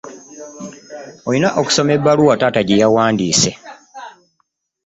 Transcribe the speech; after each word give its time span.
Olina 1.27 1.47
okusoma 1.59 1.91
ebaluwa 1.97 2.35
taata 2.41 2.61
gyeyawandiise. 2.67 3.51